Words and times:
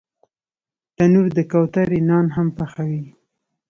تنور 0.95 1.27
د 1.37 1.39
کوترې 1.51 1.99
نان 2.09 2.25
هم 2.35 2.47
پخوي 2.57 3.01